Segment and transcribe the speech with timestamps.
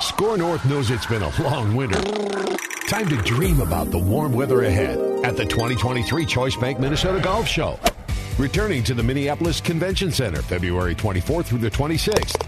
[0.00, 2.00] Score North knows it's been a long winter.
[2.88, 7.48] Time to dream about the warm weather ahead at the 2023 Choice Bank Minnesota Golf
[7.48, 7.78] Show.
[8.38, 12.47] Returning to the Minneapolis Convention Center February 24th through the 26th.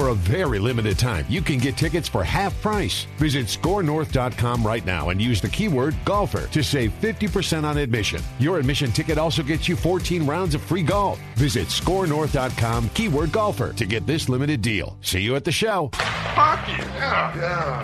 [0.00, 3.04] For a very limited time, you can get tickets for half price.
[3.18, 8.22] Visit scorenorth.com right now and use the keyword golfer to save 50% on admission.
[8.38, 11.20] Your admission ticket also gets you 14 rounds of free golf.
[11.34, 14.96] Visit scorenorth.com keyword golfer to get this limited deal.
[15.02, 15.90] See you at the show.
[15.92, 16.82] Hockey!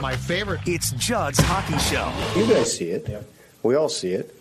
[0.00, 0.60] My favorite.
[0.64, 2.10] It's Judd's Hockey Show.
[2.34, 3.28] You guys see it.
[3.62, 4.34] We all see it.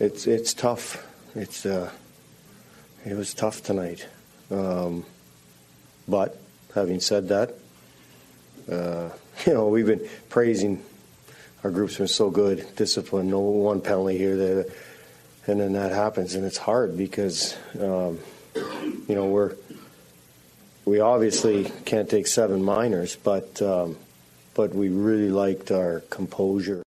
[0.00, 1.06] It's it's tough.
[1.36, 1.88] It's uh,
[3.06, 4.08] it was tough tonight.
[4.50, 5.04] Um,
[6.08, 6.41] but
[6.74, 7.54] having said that,
[8.70, 9.10] uh,
[9.46, 10.82] you know we've been praising
[11.64, 14.66] our group's been so good, discipline, no one penalty here, there,
[15.46, 18.18] and then that happens, and it's hard because um,
[18.54, 19.54] you know we're
[20.84, 23.96] we obviously can't take seven minors, but um,
[24.54, 26.82] but we really liked our composure.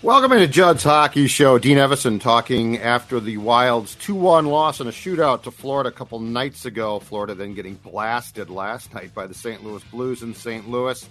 [0.00, 1.58] Welcome into Judd's Hockey Show.
[1.58, 5.92] Dean Evason talking after the Wild's 2 1 loss in a shootout to Florida a
[5.92, 7.00] couple nights ago.
[7.00, 9.64] Florida then getting blasted last night by the St.
[9.64, 10.68] Louis Blues in St.
[10.68, 11.04] Louis.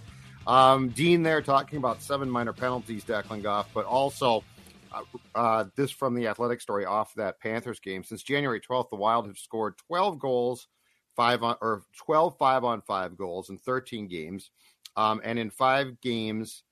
[0.47, 4.45] Um, Dean there talking about seven minor penalties, Declan Goff, but also
[4.93, 5.01] uh,
[5.35, 8.05] uh, this from the athletic story off that Panthers game.
[8.05, 10.69] Since January 12th, the Wild have scored 12 goals,
[11.13, 14.49] five on, or 12 five on five goals in 13 games.
[14.95, 16.63] Um, and in five games,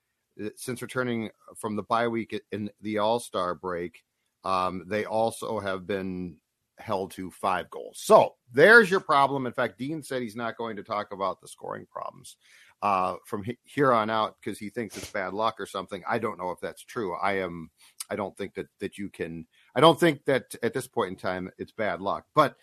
[0.55, 4.03] since returning from the bye week in the All Star break,
[4.43, 6.37] um, they also have been
[6.77, 7.99] held to five goals.
[8.03, 9.45] So there's your problem.
[9.45, 12.37] In fact, Dean said he's not going to talk about the scoring problems
[12.81, 16.03] uh, from he- here on out because he thinks it's bad luck or something.
[16.07, 17.15] I don't know if that's true.
[17.15, 17.69] I am.
[18.09, 19.47] I don't think that that you can.
[19.75, 22.25] I don't think that at this point in time it's bad luck.
[22.35, 22.55] But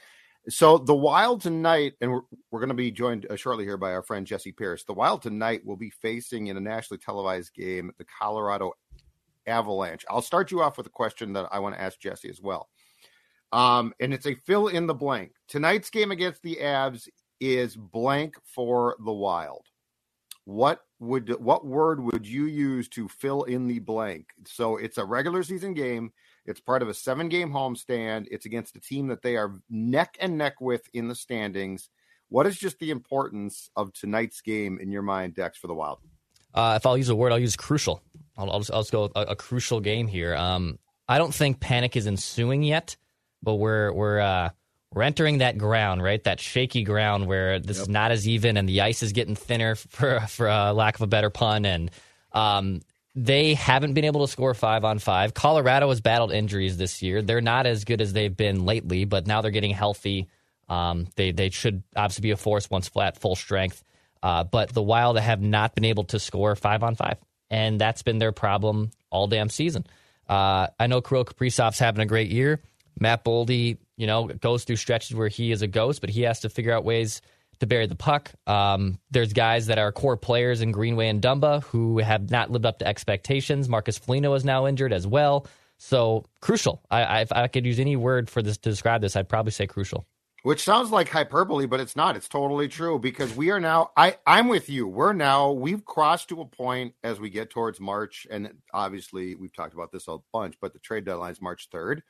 [0.48, 3.92] so the Wild tonight, and we're, we're going to be joined uh, shortly here by
[3.92, 4.84] our friend Jesse Pierce.
[4.84, 8.72] The Wild tonight will be facing in a nationally televised game the Colorado
[9.46, 10.04] Avalanche.
[10.10, 12.68] I'll start you off with a question that I want to ask Jesse as well.
[13.52, 15.32] Um, and it's a fill in the blank.
[15.46, 17.08] Tonight's game against the Avs
[17.40, 19.66] is blank for the Wild.
[20.44, 24.26] What would what word would you use to fill in the blank?
[24.46, 26.12] So it's a regular season game.
[26.46, 28.28] It's part of a seven game homestand.
[28.30, 31.90] It's against a team that they are neck and neck with in the standings.
[32.28, 35.98] What is just the importance of tonight's game in your mind, Dex, for the Wild?
[36.54, 38.00] Uh, if I'll use a word, I'll use crucial.
[38.38, 40.34] I'll, I'll, just, I'll just go a, a crucial game here.
[40.34, 42.96] Um, I don't think panic is ensuing yet,
[43.42, 44.50] but we're we're uh,
[44.94, 46.22] we're entering that ground, right?
[46.24, 49.74] That shaky ground where this is not as even, and the ice is getting thinner,
[49.88, 51.64] for for uh, lack of a better pun.
[51.64, 51.90] And
[52.32, 52.80] um,
[53.14, 55.34] they haven't been able to score five on five.
[55.34, 57.22] Colorado has battled injuries this year.
[57.22, 60.28] They're not as good as they've been lately, but now they're getting healthy.
[60.68, 63.82] Um, they they should obviously be a force once flat, full strength.
[64.22, 67.16] Uh, but the Wild have not been able to score five on five,
[67.50, 69.84] and that's been their problem all damn season.
[70.28, 72.60] Uh, I know Kirill Kaprizov's having a great year.
[72.98, 76.40] Matt Boldy, you know, goes through stretches where he is a ghost, but he has
[76.40, 77.20] to figure out ways
[77.60, 78.32] to bury the puck.
[78.46, 82.66] Um, there's guys that are core players in Greenway and Dumba who have not lived
[82.66, 83.68] up to expectations.
[83.68, 85.46] Marcus Foligno is now injured as well.
[85.78, 86.82] So crucial.
[86.90, 89.52] I, I, if I could use any word for this to describe this, I'd probably
[89.52, 90.06] say crucial.
[90.42, 92.16] Which sounds like hyperbole, but it's not.
[92.16, 93.92] It's totally true because we are now.
[93.96, 94.88] I I'm with you.
[94.88, 95.52] We're now.
[95.52, 99.92] We've crossed to a point as we get towards March, and obviously we've talked about
[99.92, 100.56] this a bunch.
[100.60, 102.02] But the trade deadline is March third.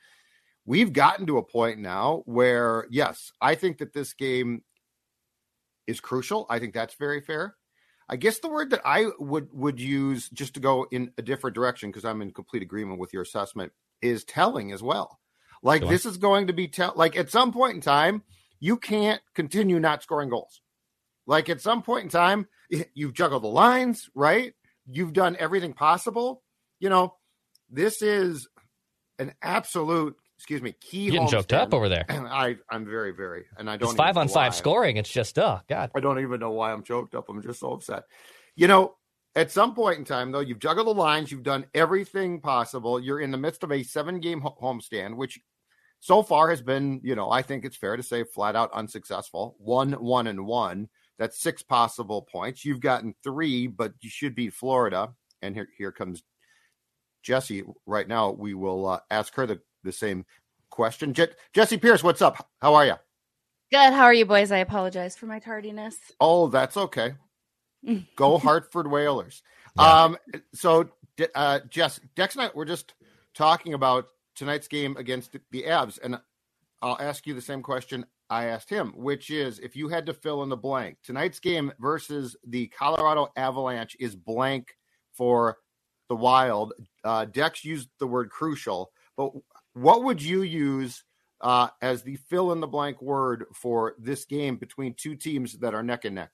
[0.65, 4.63] We've gotten to a point now where, yes, I think that this game
[5.87, 6.45] is crucial.
[6.49, 7.55] I think that's very fair.
[8.07, 11.55] I guess the word that I would would use just to go in a different
[11.55, 13.71] direction because I'm in complete agreement with your assessment
[14.01, 15.19] is telling as well.
[15.61, 15.93] Like Go on.
[15.93, 18.23] this is going to be tell like at some point in time
[18.59, 20.61] you can't continue not scoring goals.
[21.25, 22.47] Like at some point in time
[22.93, 24.53] you've juggled the lines, right?
[24.85, 26.43] You've done everything possible.
[26.79, 27.15] You know,
[27.69, 28.47] this is
[29.17, 32.05] an absolute excuse me key Getting choked up over there.
[32.09, 34.57] I I'm very very and I don't It's five on five why.
[34.57, 34.97] scoring.
[34.97, 35.89] It's just oh god.
[35.95, 37.29] I don't even know why I'm choked up.
[37.29, 38.03] I'm just so upset.
[38.57, 38.95] You know,
[39.35, 42.99] at some point in time, though, you've juggled the lines, you've done everything possible.
[42.99, 45.39] You're in the midst of a seven game ho- homestand, which
[46.01, 49.55] so far has been, you know, I think it's fair to say flat out unsuccessful.
[49.59, 50.89] One, one, and one.
[51.17, 52.65] That's six possible points.
[52.65, 55.13] You've gotten three, but you should beat Florida.
[55.41, 56.21] And here, here comes
[57.21, 57.63] Jesse.
[57.85, 60.25] Right now, we will uh, ask her the, the same
[60.69, 61.13] question.
[61.13, 62.49] Je- Jesse Pierce, what's up?
[62.61, 62.95] How are you?
[63.71, 63.93] Good.
[63.93, 64.51] How are you, boys?
[64.51, 65.95] I apologize for my tardiness.
[66.19, 67.15] Oh, that's okay.
[68.15, 69.41] Go Hartford Whalers.
[69.75, 70.03] Yeah.
[70.03, 70.17] Um,
[70.53, 70.87] so,
[71.33, 72.93] uh, Jess, Dex and I were just
[73.33, 76.19] talking about tonight's game against the Avs, and
[76.83, 80.13] I'll ask you the same question I asked him, which is if you had to
[80.13, 84.75] fill in the blank, tonight's game versus the Colorado Avalanche is blank
[85.11, 85.57] for
[86.07, 86.73] the Wild.
[87.03, 89.31] Uh, Dex used the word crucial, but
[89.73, 91.03] what would you use
[91.41, 95.73] uh, as the fill in the blank word for this game between two teams that
[95.73, 96.31] are neck and neck?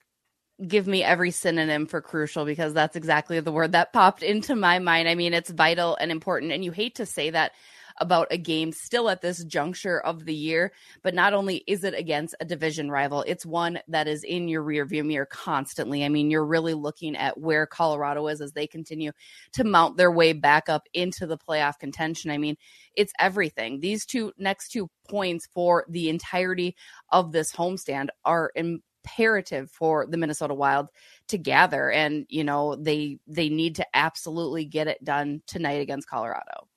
[0.66, 4.78] give me every synonym for crucial because that's exactly the word that popped into my
[4.78, 5.08] mind.
[5.08, 6.52] I mean, it's vital and important.
[6.52, 7.52] And you hate to say that
[8.00, 10.72] about a game still at this juncture of the year.
[11.02, 14.64] But not only is it against a division rival, it's one that is in your
[14.64, 16.04] rearview mirror constantly.
[16.04, 19.12] I mean, you're really looking at where Colorado is as they continue
[19.52, 22.30] to mount their way back up into the playoff contention.
[22.30, 22.56] I mean,
[22.96, 23.80] it's everything.
[23.80, 26.76] These two next two points for the entirety
[27.10, 30.88] of this homestand are imperative for the Minnesota Wild
[31.28, 36.08] to gather and you know they they need to absolutely get it done tonight against
[36.08, 36.68] Colorado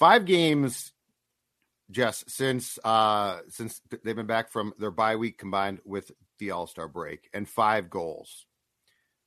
[0.00, 0.92] five games,
[1.90, 6.66] Jess, since uh since they've been back from their bye week combined with the All
[6.66, 8.46] Star break, and five goals.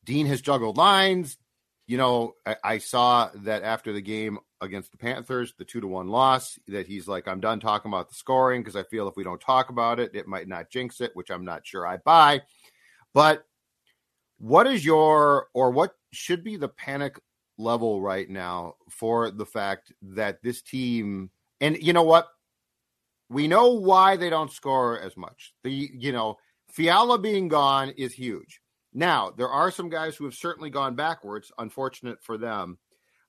[0.04, 1.38] Dean has juggled lines.
[1.86, 5.88] You know, I, I, saw that after the game against the Panthers, the two to
[5.88, 9.18] one loss, that he's like, I'm done talking about the scoring because I feel if
[9.18, 11.98] we don't talk about it, it might not jinx it, which I'm not sure I
[11.98, 12.44] buy.
[13.14, 13.46] But
[14.40, 17.20] what is your or what should be the panic
[17.58, 21.30] level right now for the fact that this team
[21.62, 22.28] and you know what?
[23.30, 25.54] We know why they don't score as much.
[25.64, 26.38] The you know
[26.70, 28.62] fiala being gone is huge.
[28.94, 32.78] Now there are some guys who have certainly gone backwards unfortunate for them.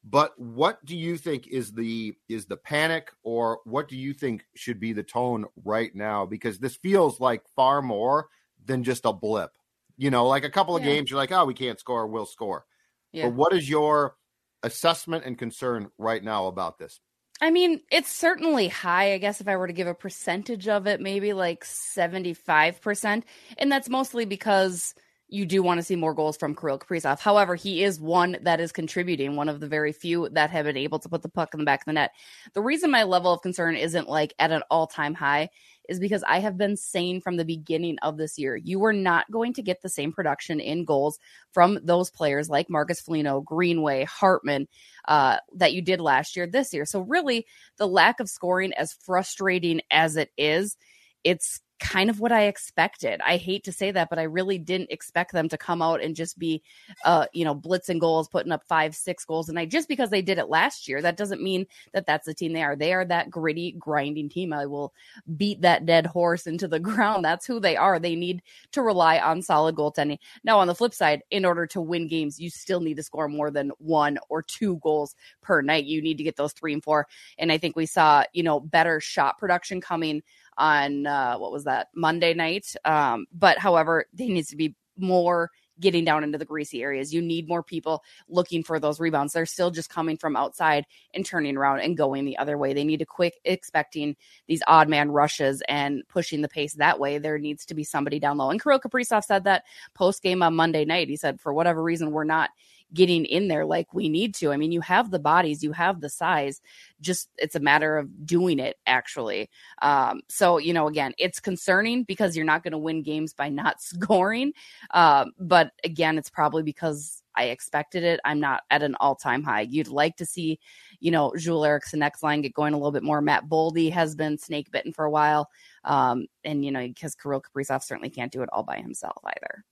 [0.06, 4.44] But what do you think is the is the panic or what do you think
[4.54, 6.26] should be the tone right now?
[6.26, 8.28] Because this feels like far more
[8.66, 9.52] than just a blip.
[9.96, 10.94] You know like a couple of yeah.
[10.94, 12.66] games you're like oh we can't score we'll score
[13.14, 13.26] yeah.
[13.26, 14.16] But what is your
[14.64, 17.00] assessment and concern right now about this?
[17.40, 19.12] I mean, it's certainly high.
[19.12, 23.22] I guess if I were to give a percentage of it, maybe like 75%.
[23.58, 24.94] And that's mostly because
[25.28, 27.18] you do want to see more goals from Kirill Kaprizov.
[27.18, 30.76] However, he is one that is contributing, one of the very few that have been
[30.76, 32.12] able to put the puck in the back of the net.
[32.52, 35.50] The reason my level of concern isn't like at an all time high
[35.88, 39.30] is because I have been saying from the beginning of this year, you are not
[39.30, 41.18] going to get the same production in goals
[41.52, 44.68] from those players like Marcus Foligno, Greenway, Hartman
[45.06, 46.84] uh, that you did last year this year.
[46.84, 47.46] So, really,
[47.76, 50.76] the lack of scoring, as frustrating as it is,
[51.22, 53.20] it's kind of what I expected.
[53.24, 56.14] I hate to say that, but I really didn't expect them to come out and
[56.14, 56.62] just be,
[57.04, 59.48] uh, you know, blitzing goals, putting up five, six goals.
[59.48, 62.34] And I just because they did it last year, that doesn't mean that that's the
[62.34, 62.76] team they are.
[62.76, 64.52] They are that gritty, grinding team.
[64.52, 64.92] I will
[65.36, 67.24] beat that dead horse into the ground.
[67.24, 67.98] That's who they are.
[67.98, 68.42] They need
[68.72, 70.18] to rely on solid goaltending.
[70.44, 73.28] Now, on the flip side, in order to win games, you still need to score
[73.28, 75.84] more than one or two goals per night.
[75.84, 77.06] You need to get those three and four.
[77.38, 80.22] And I think we saw, you know, better shot production coming
[80.58, 82.74] on uh, what was that Monday night.
[82.84, 87.12] Um, but however, there needs to be more getting down into the greasy areas.
[87.12, 89.32] You need more people looking for those rebounds.
[89.32, 92.72] They're still just coming from outside and turning around and going the other way.
[92.72, 97.18] They need to quick expecting these odd man rushes and pushing the pace that way.
[97.18, 98.50] There needs to be somebody down low.
[98.50, 101.08] And Kirill Kaprizov said that post game on Monday night.
[101.08, 102.50] He said, for whatever reason, we're not
[102.94, 104.52] getting in there like we need to.
[104.52, 106.60] I mean, you have the bodies, you have the size,
[107.00, 109.50] just it's a matter of doing it actually.
[109.82, 113.48] Um, so, you know, again, it's concerning because you're not going to win games by
[113.48, 114.52] not scoring.
[114.92, 118.20] Um, but again, it's probably because I expected it.
[118.24, 119.62] I'm not at an all time high.
[119.62, 120.60] You'd like to see,
[121.00, 123.20] you know, Joel Eriksson Ek's line get going a little bit more.
[123.20, 125.48] Matt Boldy has been snake bitten for a while.
[125.84, 129.64] Um, and, you know, because Kirill Kaprizov certainly can't do it all by himself either.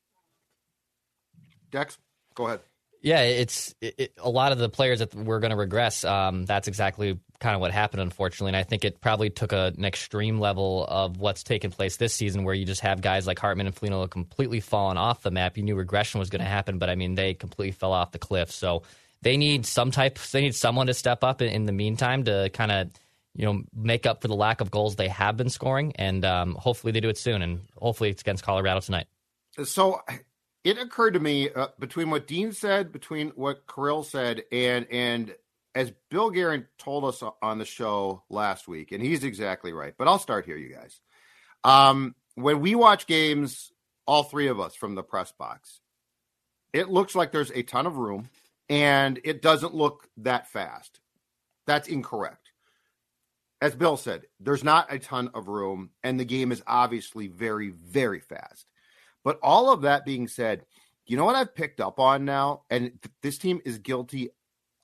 [1.71, 1.97] Dex,
[2.35, 2.61] go ahead.
[3.03, 6.05] Yeah, it's it, it, a lot of the players that we're going to regress.
[6.05, 8.51] Um, that's exactly kind of what happened, unfortunately.
[8.51, 12.15] And I think it probably took a, an extreme level of what's taken place this
[12.15, 15.57] season, where you just have guys like Hartman and Foligno completely fallen off the map.
[15.57, 18.21] You knew regression was going to happen, but I mean, they completely fell off the
[18.21, 18.53] cliff.
[18.53, 18.85] So
[19.23, 20.19] they need some type.
[20.19, 22.91] They need someone to step up in, in the meantime to kind of
[23.35, 26.55] you know make up for the lack of goals they have been scoring, and um,
[26.55, 27.43] hopefully they do it soon.
[27.43, 29.07] And hopefully it's against Colorado tonight.
[29.65, 30.01] So
[30.65, 35.35] it occurred to me uh, between what Dean said, between what Kirill said, and and
[35.75, 39.95] as Bill Guerin told us on the show last week, and he's exactly right.
[39.97, 41.01] But I'll start here, you guys.
[41.65, 43.73] Um, when we watch games
[44.07, 45.81] all three of us from the press box.
[46.73, 48.29] It looks like there's a ton of room
[48.69, 51.01] and it doesn't look that fast.
[51.67, 52.51] That's incorrect.
[53.61, 57.71] As Bill said, there's not a ton of room and the game is obviously very,
[57.71, 58.67] very fast.
[59.25, 60.65] But all of that being said,
[61.07, 62.63] you know what I've picked up on now?
[62.71, 64.31] And th- this team is guilty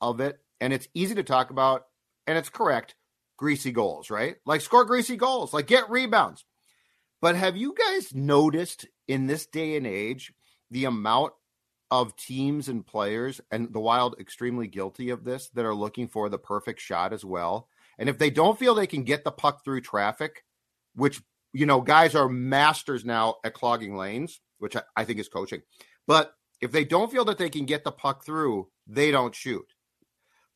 [0.01, 0.39] of it.
[0.61, 1.87] And it's easy to talk about,
[2.27, 2.95] and it's correct
[3.39, 4.37] greasy goals, right?
[4.45, 6.45] Like score greasy goals, like get rebounds.
[7.23, 10.35] But have you guys noticed in this day and age
[10.71, 11.33] the amount
[11.91, 16.29] of teams and players, and the Wild extremely guilty of this, that are looking for
[16.29, 17.69] the perfect shot as well?
[17.99, 20.45] And if they don't feel they can get the puck through traffic,
[20.95, 25.29] which, you know, guys are masters now at clogging lanes, which I, I think is
[25.29, 25.63] coaching.
[26.07, 29.67] But if they don't feel that they can get the puck through, they don't shoot.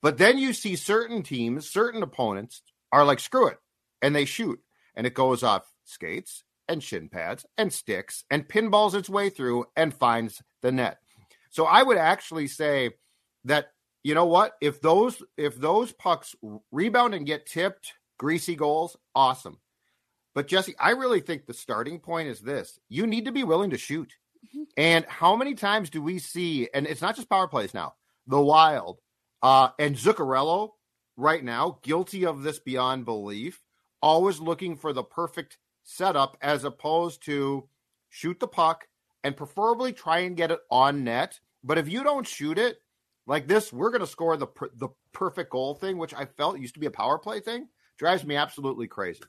[0.03, 3.59] But then you see certain teams, certain opponents are like, screw it,
[4.03, 4.61] and they shoot,
[4.97, 9.67] and it goes off skates and shin pads and sticks and pinballs its way through
[9.77, 10.99] and finds the net.
[11.51, 12.91] So I would actually say
[13.45, 13.67] that
[14.03, 16.35] you know what if those if those pucks
[16.71, 19.59] rebound and get tipped greasy goals awesome
[20.35, 23.71] but jesse i really think the starting point is this you need to be willing
[23.71, 24.15] to shoot
[24.47, 24.65] mm-hmm.
[24.77, 27.95] and how many times do we see and it's not just power plays now
[28.27, 29.01] the wild
[29.43, 30.71] uh and zuccarello
[31.17, 33.63] right now guilty of this beyond belief
[34.03, 37.69] always looking for the perfect setup as opposed to
[38.11, 38.87] shoot the puck
[39.25, 41.41] and preferably try and get it on net.
[41.65, 42.79] But if you don't shoot it
[43.27, 46.75] like this, we're going to score the the perfect goal thing, which I felt used
[46.75, 47.69] to be a power play thing.
[47.99, 49.23] Drives me absolutely crazy.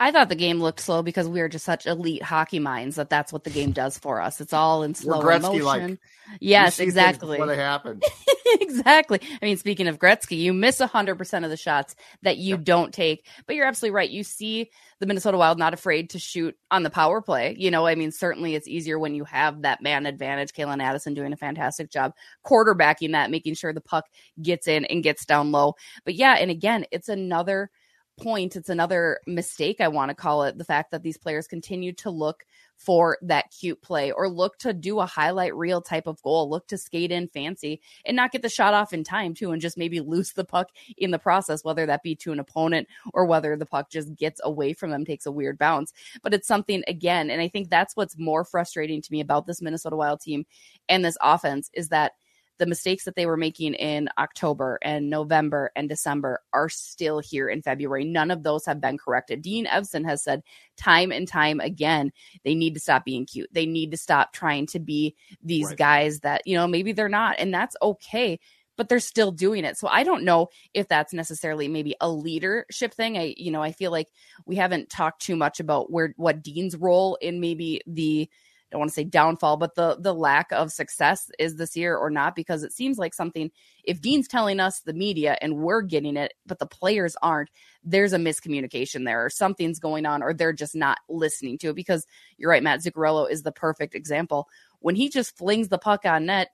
[0.00, 3.08] I thought the game looked slow because we are just such elite hockey minds that
[3.08, 4.40] that's what the game does for us.
[4.40, 6.00] It's all in slow motion.
[6.40, 7.38] Yes, exactly.
[7.38, 8.02] What happened?
[8.60, 9.20] exactly.
[9.40, 12.64] I mean, speaking of Gretzky, you miss hundred percent of the shots that you yep.
[12.64, 13.26] don't take.
[13.46, 14.10] But you're absolutely right.
[14.10, 17.54] You see the Minnesota Wild not afraid to shoot on the power play.
[17.56, 20.52] You know, I mean, certainly it's easier when you have that man advantage.
[20.52, 24.06] Calen Addison doing a fantastic job quarterbacking that, making sure the puck
[24.42, 25.76] gets in and gets down low.
[26.04, 27.70] But yeah, and again, it's another
[28.16, 31.92] point, it's another mistake, I want to call it, the fact that these players continue
[31.94, 32.44] to look
[32.76, 36.66] for that cute play or look to do a highlight reel type of goal, look
[36.66, 39.78] to skate in fancy and not get the shot off in time too, and just
[39.78, 43.56] maybe lose the puck in the process, whether that be to an opponent or whether
[43.56, 45.92] the puck just gets away from them, takes a weird bounce.
[46.22, 49.62] But it's something again, and I think that's what's more frustrating to me about this
[49.62, 50.44] Minnesota Wild team
[50.88, 52.12] and this offense is that
[52.58, 57.48] the mistakes that they were making in October and November and December are still here
[57.48, 58.04] in February.
[58.04, 59.42] None of those have been corrected.
[59.42, 60.42] Dean Evason has said
[60.76, 62.12] time and time again,
[62.44, 63.50] they need to stop being cute.
[63.52, 65.76] They need to stop trying to be these right.
[65.76, 67.36] guys that, you know, maybe they're not.
[67.38, 68.38] And that's okay
[68.76, 69.76] but they're still doing it.
[69.76, 73.16] So I don't know if that's necessarily maybe a leadership thing.
[73.16, 74.08] I, you know, I feel like
[74.46, 78.28] we haven't talked too much about where what Dean's role in maybe the
[78.74, 82.10] don't want to say downfall, but the the lack of success is this year or
[82.10, 83.50] not because it seems like something
[83.84, 87.50] if Dean's telling us the media and we're getting it, but the players aren't,
[87.84, 91.76] there's a miscommunication there or something's going on or they're just not listening to it
[91.76, 94.48] because you're right, Mats Zuccarello is the perfect example.
[94.80, 96.48] When he just flings the puck on net,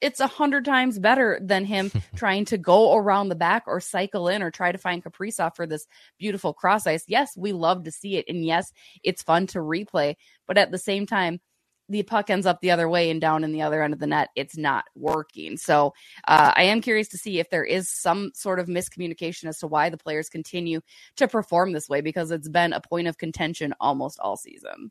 [0.00, 4.28] it's a hundred times better than him trying to go around the back or cycle
[4.28, 5.86] in or try to find Kaprizov for this
[6.18, 7.04] beautiful cross ice.
[7.06, 8.24] Yes, we love to see it.
[8.28, 8.72] And yes,
[9.04, 10.16] it's fun to replay.
[10.48, 11.40] But at the same time,
[11.88, 14.06] the puck ends up the other way and down in the other end of the
[14.06, 15.56] net, it's not working.
[15.56, 15.92] So
[16.26, 19.66] uh, I am curious to see if there is some sort of miscommunication as to
[19.66, 20.80] why the players continue
[21.16, 24.90] to perform this way because it's been a point of contention almost all season.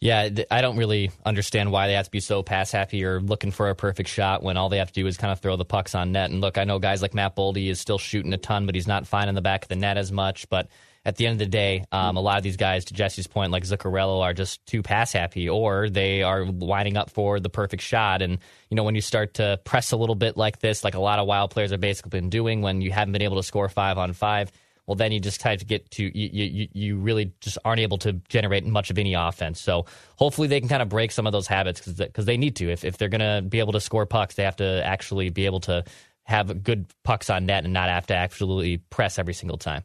[0.00, 3.50] Yeah, I don't really understand why they have to be so pass happy or looking
[3.50, 5.64] for a perfect shot when all they have to do is kind of throw the
[5.64, 6.30] pucks on net.
[6.30, 8.86] And look, I know guys like Matt Boldy is still shooting a ton, but he's
[8.86, 10.48] not finding the back of the net as much.
[10.48, 10.68] But
[11.04, 13.50] at the end of the day, um, a lot of these guys, to Jesse's point,
[13.50, 17.82] like Zuccarello, are just too pass happy, or they are lining up for the perfect
[17.82, 18.22] shot.
[18.22, 18.38] And
[18.70, 21.18] you know, when you start to press a little bit like this, like a lot
[21.18, 23.98] of wild players have basically been doing, when you haven't been able to score five
[23.98, 24.52] on five,
[24.88, 27.98] well, then you just kind to get to you, you, you really just aren't able
[27.98, 29.60] to generate much of any offense.
[29.60, 29.84] So
[30.16, 32.72] hopefully they can kind of break some of those habits because they need to.
[32.72, 35.44] If if they're going to be able to score pucks, they have to actually be
[35.44, 35.84] able to
[36.24, 39.84] have good pucks on net and not have to absolutely press every single time.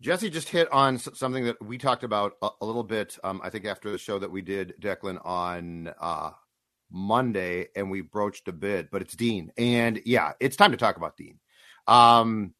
[0.00, 3.18] Jesse just hit on something that we talked about a, a little bit.
[3.24, 6.30] Um, I think after the show that we did, Declan, on uh,
[6.92, 10.96] Monday, and we broached a bit, but it's Dean, and yeah, it's time to talk
[10.96, 11.40] about Dean.
[11.88, 12.54] Um,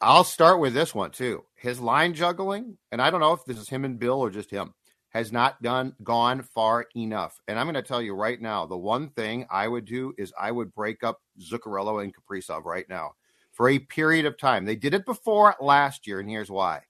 [0.00, 1.44] I'll start with this one too.
[1.56, 4.50] His line juggling, and I don't know if this is him and Bill or just
[4.50, 4.72] him,
[5.10, 7.38] has not done gone far enough.
[7.46, 10.32] And I'm going to tell you right now, the one thing I would do is
[10.40, 13.12] I would break up Zuccarello and Kaprizov right now
[13.52, 14.64] for a period of time.
[14.64, 16.82] They did it before last year, and here's why: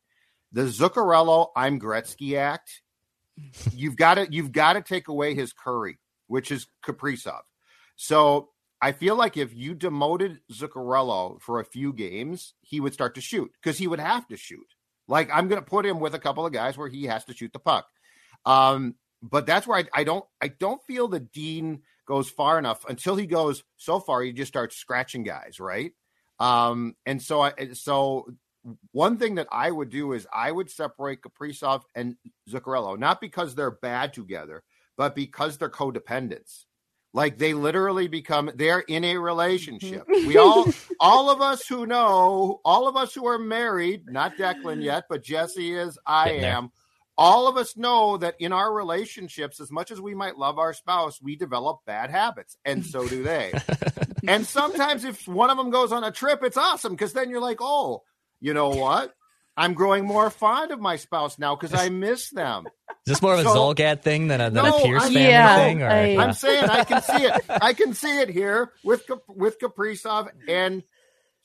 [0.53, 2.83] the Zuccarello "I'm Gretzky" act.
[3.73, 7.41] You've got to you've got to take away his Curry, which is Kaprizov.
[7.97, 8.50] So
[8.83, 13.21] I feel like if you demoted Zuccarello for a few games, he would start to
[13.21, 14.67] shoot because he would have to shoot.
[15.07, 17.35] Like I'm going to put him with a couple of guys where he has to
[17.35, 17.87] shoot the puck.
[18.47, 22.85] Um, but that's where I, I don't I don't feel that Dean goes far enough
[22.89, 25.93] until he goes so far he just starts scratching guys, right?
[26.39, 28.27] Um, and so I so
[28.93, 32.17] one thing that I would do is I would separate Kaprizov and
[32.49, 34.63] Zuccarello, not because they're bad together,
[34.97, 36.65] but because they're codependents.
[37.13, 40.07] Like they literally become they're in a relationship.
[40.07, 40.29] Mm-hmm.
[40.29, 40.67] we all
[41.01, 45.25] all of us who know, all of us who are married, not Declan yet, but
[45.25, 46.71] Jesse is, I am.
[47.19, 50.73] All of us know that in our relationships, as much as we might love our
[50.73, 53.53] spouse, we develop bad habits, and so do they.
[54.27, 57.41] and sometimes if one of them goes on a trip, it's awesome because then you're
[57.41, 58.03] like, oh,
[58.41, 59.13] you know what?
[59.61, 62.67] I'm growing more fond of my spouse now because I miss them.
[63.07, 65.13] Is this more of a so, Zulgad thing than a, than no, a Pierce I'm,
[65.13, 65.83] family yeah, thing?
[65.83, 67.43] Or, I, am saying I can see it.
[67.49, 70.83] I can see it here with with Kaprizov and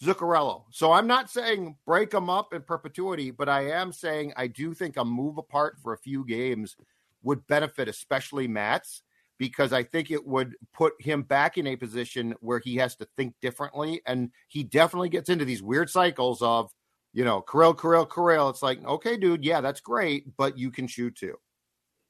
[0.01, 0.63] Zuccarello.
[0.71, 4.73] So I'm not saying break them up in perpetuity, but I am saying I do
[4.73, 6.77] think a move apart for a few games
[7.21, 9.01] would benefit, especially Mats,
[9.37, 13.07] because I think it would put him back in a position where he has to
[13.17, 16.71] think differently, and he definitely gets into these weird cycles of
[17.15, 18.49] you know, Kirill, Kirill, Kirill.
[18.49, 21.37] It's like, okay, dude, yeah, that's great, but you can shoot too.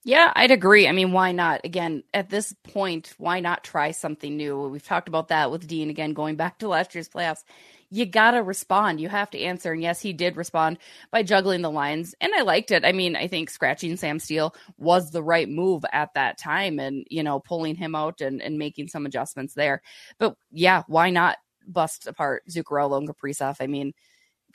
[0.03, 0.87] Yeah, I'd agree.
[0.87, 1.61] I mean, why not?
[1.63, 4.67] Again, at this point, why not try something new?
[4.67, 7.43] We've talked about that with Dean again, going back to last year's playoffs.
[7.91, 8.99] You got to respond.
[8.99, 9.73] You have to answer.
[9.73, 10.79] And yes, he did respond
[11.11, 12.15] by juggling the lines.
[12.19, 12.83] And I liked it.
[12.83, 17.05] I mean, I think scratching Sam Steele was the right move at that time and,
[17.11, 19.83] you know, pulling him out and, and making some adjustments there.
[20.17, 21.37] But yeah, why not
[21.67, 23.57] bust apart Zuccarello and Kaprizov?
[23.59, 23.93] I mean,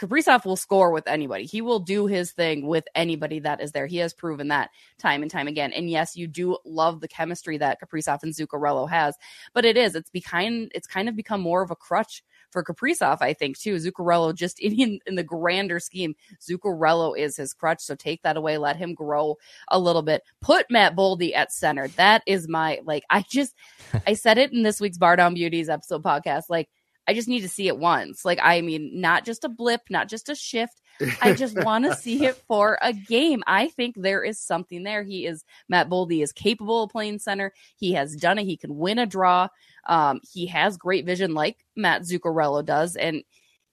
[0.01, 1.45] Kaprizov will score with anybody.
[1.45, 3.87] He will do his thing with anybody that is there.
[3.87, 5.73] He has proven that time and time again.
[5.75, 9.17] And yes, you do love the chemistry that Kaprizov and Zuccarello has,
[9.53, 9.95] but it is.
[9.95, 10.73] It's behind.
[10.75, 13.77] It's kind of become more of a crutch for Kaprizov, I think, too.
[13.77, 17.81] Zuccarello, just in, in the grander scheme, Zuccarello is his crutch.
[17.81, 18.57] So take that away.
[18.57, 19.37] Let him grow
[19.69, 20.23] a little bit.
[20.41, 21.89] Put Matt Boldy at center.
[21.89, 23.55] That is my, like, I just,
[24.07, 26.45] I said it in this week's Bar Down Beauties episode podcast.
[26.49, 26.71] Like,
[27.11, 28.25] I just need to see it once.
[28.25, 30.81] Like, I mean, not just a blip, not just a shift.
[31.21, 33.43] I just want to see it for a game.
[33.49, 35.03] I think there is something there.
[35.03, 37.53] He is Matt Boldy is capable of playing center.
[37.75, 38.45] He has done it.
[38.45, 39.49] He can win a draw.
[39.87, 43.25] Um, he has great vision, like Mats Zuccarello does, and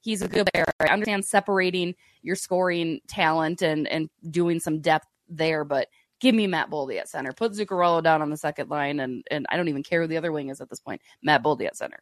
[0.01, 0.65] he's a good player.
[0.79, 6.47] I understand separating your scoring talent and and doing some depth there, but give me
[6.47, 7.33] Matt Boldy at center.
[7.33, 10.17] Put Zuccarello down on the second line, and and I don't even care who the
[10.17, 11.03] other wing is at this point.
[11.21, 11.99] Matt Boldy at center.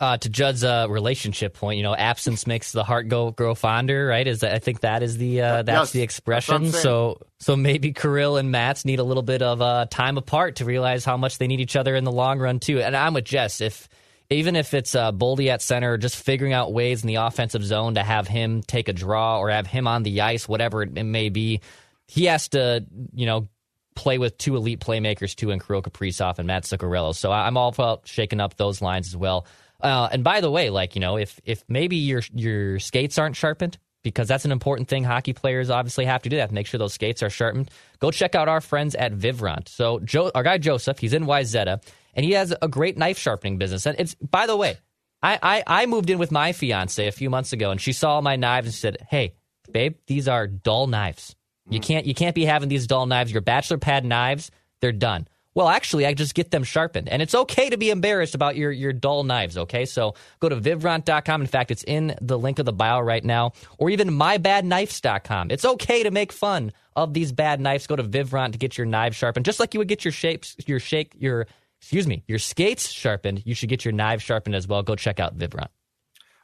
[0.00, 4.06] Uh, to Judd's uh, relationship point, you know, absence makes the heart go grow fonder,
[4.06, 4.26] right?
[4.26, 6.64] Is that, I think that is the uh, that's yes, the expression.
[6.64, 10.56] That's so so maybe Kirill and Mats need a little bit of uh, time apart
[10.56, 12.80] to realize how much they need each other in the long run too.
[12.80, 13.60] And I'm with Jess.
[13.60, 13.88] If
[14.30, 17.94] even if it's uh, Boldy at center, just figuring out ways in the offensive zone
[17.94, 21.04] to have him take a draw or have him on the ice, whatever it, it
[21.04, 21.60] may be,
[22.08, 23.48] he has to you know
[23.94, 27.14] play with two elite playmakers too in Kirill Kaprizov and Mats Zuccarello.
[27.14, 29.46] So I'm all about shaking up those lines as well.
[29.84, 33.36] Uh, and by the way, like you know, if if maybe your your skates aren't
[33.36, 35.04] sharpened, because that's an important thing.
[35.04, 37.70] Hockey players obviously have to do that to make sure those skates are sharpened.
[37.98, 39.68] Go check out our friends at Vivrant.
[39.68, 41.82] So Joe, our guy Joseph, he's in Wayzata,
[42.14, 43.86] and he has a great knife sharpening business.
[43.86, 44.78] And it's by the way,
[45.22, 48.22] I, I I moved in with my fiance a few months ago, and she saw
[48.22, 49.34] my knives and said, "Hey,
[49.70, 51.36] babe, these are dull knives.
[51.68, 53.32] You can't you can't be having these dull knives.
[53.32, 57.08] Your bachelor pad knives, they're done." Well, actually, I just get them sharpened.
[57.08, 59.84] And it's okay to be embarrassed about your, your dull knives, okay?
[59.84, 61.40] So go to vivrant.com.
[61.40, 65.50] In fact, it's in the link of the bio right now, or even mybadknifes.com.
[65.50, 67.86] It's okay to make fun of these bad knives.
[67.86, 70.56] Go to Vivrant to get your knives sharpened, just like you would get your shapes,
[70.66, 71.46] your shake, your,
[71.80, 73.42] excuse me, your skates sharpened.
[73.44, 74.82] You should get your knives sharpened as well.
[74.82, 75.68] Go check out Vivrant.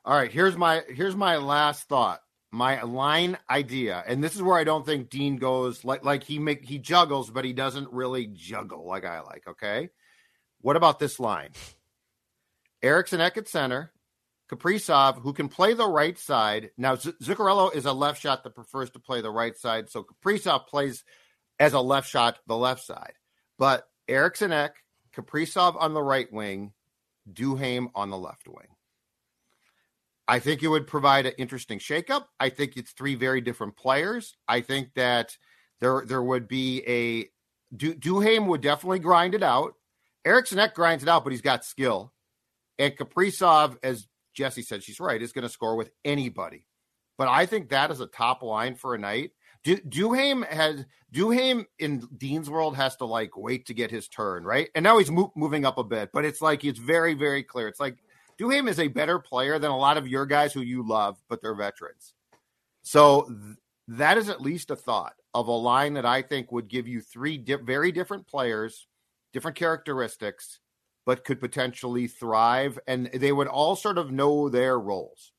[0.05, 2.21] All right, here's my here's my last thought.
[2.53, 6.41] My line idea, and this is where I don't think Dean goes like like he
[6.41, 9.47] make he juggles, but he doesn't really juggle like I like.
[9.47, 9.91] Okay,
[10.61, 11.51] what about this line?
[12.83, 13.93] Eriksson Ek at center,
[14.51, 16.71] Kaprizov, who can play the right side.
[16.77, 20.05] Now Z- Zuccarello is a left shot that prefers to play the right side, so
[20.05, 21.05] Kaprizov plays
[21.61, 23.13] as a left shot the left side.
[23.59, 24.75] But Eriksson Ek,
[25.15, 26.73] Kaprizov on the right wing,
[27.33, 28.67] Duhaime on the left wing.
[30.31, 32.27] I think it would provide an interesting shakeup.
[32.39, 34.37] I think it's three very different players.
[34.47, 35.37] I think that
[35.81, 37.29] there there would be a
[37.77, 39.75] du, Duhaime would definitely grind it out.
[40.25, 42.13] Eriksson Ek grinds it out, but he's got skill.
[42.79, 46.65] And Kaprizov, as Jesse said, she's right, is going to score with anybody.
[47.19, 49.33] But I think that is a top line for a night.
[49.65, 54.45] Du, Duhaime has Duhaime in Dean's world has to like wait to get his turn,
[54.45, 54.69] right?
[54.77, 57.67] And now he's mo- moving up a bit, but it's like it's very very clear.
[57.67, 57.99] It's like
[58.41, 61.43] Duhaime is a better player than a lot of your guys who you love, but
[61.43, 62.15] they're veterans.
[62.83, 63.57] So th-
[63.89, 67.03] that is at least a thought of a line that I think would give you
[67.03, 68.87] three di- very different players,
[69.35, 70.59] different characteristics,
[71.05, 75.33] but could potentially thrive, and they would all sort of know their roles.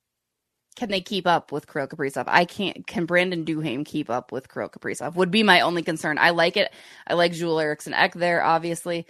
[0.76, 2.26] Can they keep up with Kirill Kaprizov?
[2.28, 2.86] I can't.
[2.88, 5.16] Can Brandon Duhaime keep up with Kirill Kaprizov?
[5.16, 6.18] Would be my only concern.
[6.18, 6.72] I like it.
[7.08, 9.08] I like Joel Eriksson Ek there, obviously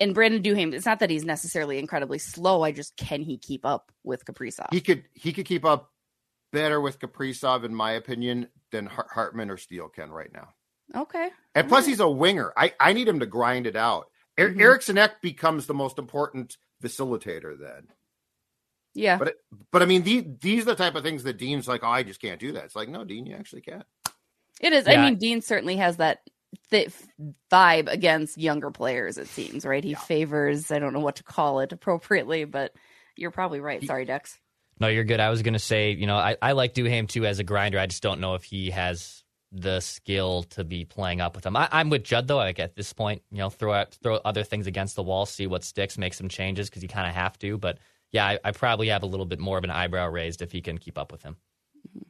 [0.00, 2.62] and Brandon Duhaime, it's not that he's necessarily incredibly slow.
[2.62, 4.72] I just can he keep up with Kaprizov?
[4.72, 5.90] He could he could keep up
[6.52, 10.48] better with Kaprizov, in my opinion, than Hartman or Steele can right now.
[10.94, 11.30] Okay.
[11.54, 12.52] And plus, he's a winger.
[12.56, 14.08] I, I need him to grind it out.
[14.38, 14.60] Er- mm-hmm.
[14.60, 17.88] Eriksson Ek becomes the most important facilitator then.
[18.94, 19.16] Yeah.
[19.16, 19.36] But
[19.70, 22.02] but I mean, these these are the type of things that Dean's like, oh, I
[22.02, 22.64] just can't do that.
[22.64, 23.84] It's like, no, Dean, you actually can.
[24.60, 24.86] It is.
[24.86, 25.00] Yeah.
[25.00, 26.20] I mean, Dean certainly has that
[26.70, 26.92] th-
[27.50, 29.18] vibe against younger players.
[29.18, 29.82] It seems right.
[29.82, 29.98] He yeah.
[29.98, 30.70] favors.
[30.70, 32.72] I don't know what to call it appropriately, but
[33.16, 33.84] you're probably right.
[33.84, 34.38] Sorry, Dex.
[34.80, 35.20] No, you're good.
[35.20, 37.78] I was going to say, you know, I, I like Duhaime too as a grinder.
[37.78, 41.56] I just don't know if he has the skill to be playing up with him.
[41.56, 42.36] I, am with Judd though.
[42.36, 45.46] Like at this point, you know, throw out, throw other things against the wall, see
[45.46, 47.58] what sticks, make some changes because you kind of have to.
[47.58, 47.78] But
[48.12, 50.62] yeah, I, I, probably have a little bit more of an eyebrow raised if he
[50.62, 51.36] can keep up with him.
[51.94, 52.04] You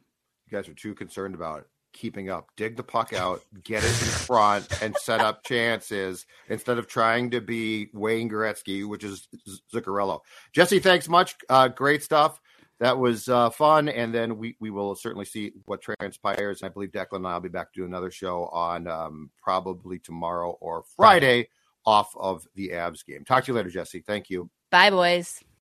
[0.51, 2.49] guys are too concerned about keeping up.
[2.57, 7.31] Dig the puck out, get it in front, and set up chances instead of trying
[7.31, 9.27] to be Wayne Gretzky, which is
[9.73, 10.19] Zuccarello.
[10.51, 11.35] Jesse, thanks much.
[11.49, 12.39] Uh, great stuff.
[12.79, 16.63] That was uh, fun, and then we, we will certainly see what transpires.
[16.63, 19.99] I believe Declan and I will be back to do another show on um, probably
[19.99, 21.47] tomorrow or Friday
[21.85, 23.23] off of the Avs game.
[23.23, 24.03] Talk to you later, Jesse.
[24.05, 24.49] Thank you.
[24.69, 25.43] Bye, boys.